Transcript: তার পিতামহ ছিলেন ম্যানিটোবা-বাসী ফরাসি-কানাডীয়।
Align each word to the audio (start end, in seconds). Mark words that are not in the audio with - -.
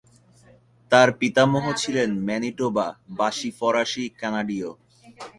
তার 0.91 1.09
পিতামহ 1.19 1.65
ছিলেন 1.81 2.09
ম্যানিটোবা-বাসী 2.27 3.49
ফরাসি-কানাডীয়। 3.59 4.69